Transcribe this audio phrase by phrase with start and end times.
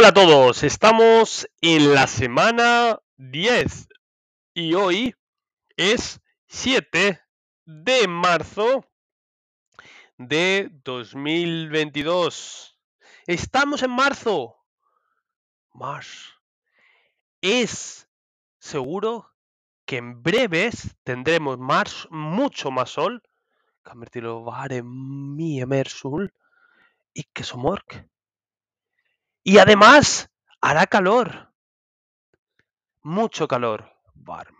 [0.00, 3.88] Hola a todos, estamos en la semana 10
[4.54, 5.14] y hoy
[5.76, 7.20] es 7
[7.66, 8.86] de marzo
[10.16, 12.78] de 2022.
[13.26, 14.56] Estamos en marzo.
[15.74, 16.32] Mars.
[17.42, 18.08] Es
[18.58, 19.34] seguro
[19.84, 23.22] que en breves tendremos más, mucho más sol.
[23.82, 26.32] Convertirlo vare mi emersul
[27.12, 28.09] y que somork.
[29.42, 30.30] Y además
[30.60, 31.52] hará calor.
[33.02, 33.90] Mucho calor.
[34.14, 34.58] Varma.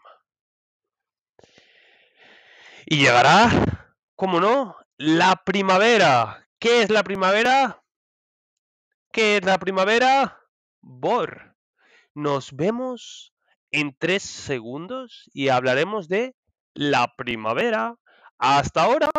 [2.87, 4.77] Y llegará, ¿cómo no?
[4.97, 6.49] La primavera.
[6.59, 7.83] ¿Qué es la primavera?
[9.13, 10.41] ¿Qué es la primavera?
[10.81, 11.57] Bor.
[12.15, 13.35] Nos vemos
[13.71, 16.35] en tres segundos y hablaremos de
[16.75, 17.97] la primavera.
[18.39, 19.11] Hasta ahora.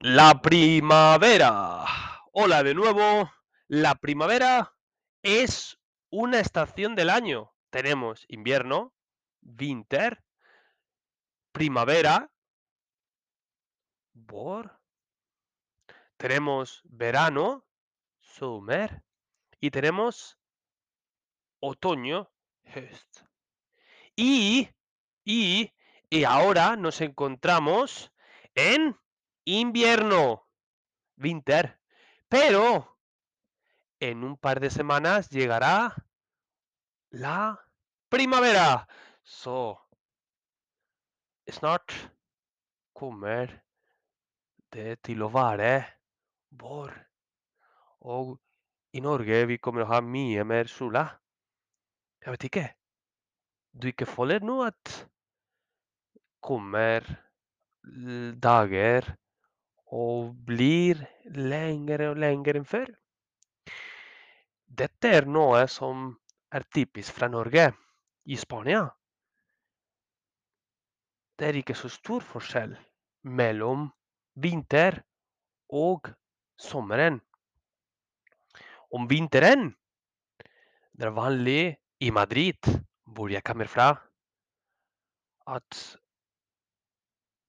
[0.00, 1.84] La primavera.
[2.30, 3.32] Hola de nuevo.
[3.66, 4.72] La primavera
[5.24, 5.76] es
[6.08, 7.52] una estación del año.
[7.70, 8.94] Tenemos invierno,
[9.42, 10.22] winter,
[11.50, 12.30] primavera,
[14.12, 14.78] vor.
[16.16, 17.66] Tenemos verano,
[18.20, 19.02] summer.
[19.58, 20.38] Y tenemos
[21.58, 22.30] otoño,
[22.62, 23.24] höst.
[24.14, 24.68] Y,
[25.24, 25.72] y,
[26.08, 28.12] y ahora nos encontramos
[28.54, 28.96] en
[29.56, 30.46] invierno,
[31.16, 31.80] winter.
[32.28, 32.98] Pero
[34.00, 35.94] en un par de semanas llegará
[37.10, 37.58] la
[38.08, 38.86] primavera.
[39.22, 39.78] Så
[41.46, 41.92] snart
[42.92, 43.64] kommer
[44.70, 45.72] det til å være
[46.50, 46.92] vår.
[48.04, 48.36] Og
[48.92, 51.06] i Norge vi kommer å ha mye mer sola.
[52.20, 52.66] Jeg vet ikke.
[53.72, 54.92] Du ikke føler nå at
[56.44, 57.06] kommer
[58.42, 59.06] dager
[59.94, 61.00] og blir
[61.34, 62.88] lengre og lengre enn før?
[64.68, 66.10] Dette er noe som
[66.52, 67.70] er typisk fra Norge.
[68.28, 68.84] I Spania
[71.38, 72.72] det er ikke så stor forskjell
[73.22, 73.86] mellom
[74.42, 74.98] vinter
[75.70, 76.10] og
[76.58, 77.20] sommeren.
[78.90, 79.68] Om vinteren
[80.98, 81.62] det er vanlig
[82.02, 82.58] i Madrid,
[83.06, 83.92] hvor jeg kommer fra,
[85.46, 85.78] at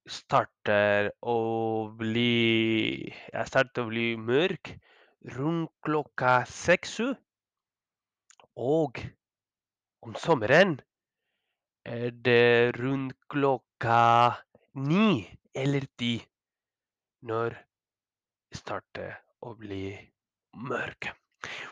[0.09, 4.73] starter å bli Jeg starter å bli mørk
[5.35, 6.45] rundt klokka.
[8.59, 8.99] Og
[10.03, 10.79] om sommeren
[11.85, 13.15] er det rundt
[14.73, 16.19] ni eller ti
[17.21, 17.55] når
[18.51, 19.95] starter å bli.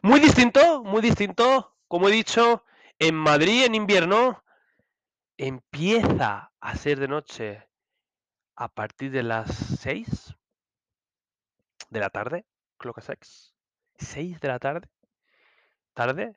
[0.04, 1.74] Muy distinto, muy distinto.
[1.88, 2.64] Como he dicho,
[3.00, 4.44] en Madrid en invierno
[5.38, 7.68] empieza a ser de noche
[8.58, 10.36] a partir de las 6
[11.92, 12.46] de la tarde,
[12.78, 13.54] clock 6,
[14.00, 14.90] 6 de la tarde,
[15.94, 16.36] tarde,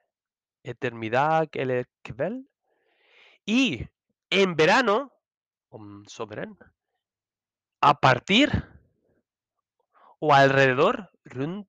[0.63, 2.47] eternidad, el kväll.
[3.47, 3.89] Y
[4.29, 5.13] en verano,
[5.71, 6.59] om sommaren,
[7.81, 8.51] a partir
[10.19, 11.69] o alrededor, runt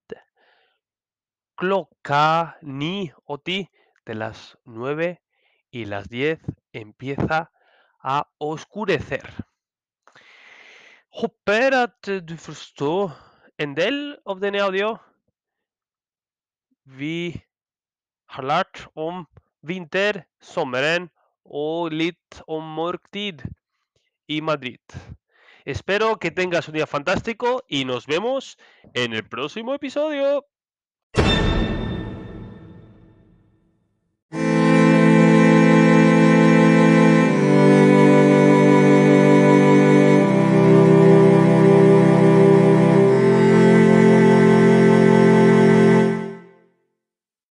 [1.55, 3.69] klocka ni o ti
[4.05, 5.21] de las 9
[5.69, 6.41] y las 10
[6.73, 7.53] empieza
[7.99, 9.50] a oscurecer.
[11.13, 13.11] Hoppas att du förstår
[13.57, 14.97] en del av den audio.
[16.83, 17.41] Vi
[18.25, 19.25] har lært om
[19.61, 21.09] vinter, sommeren
[21.43, 23.43] og litt om mørktid
[24.27, 24.95] i Madrid.
[25.65, 28.57] Espero que tengas un día fantástico y nos vemos
[28.93, 30.45] en el próximo episodio.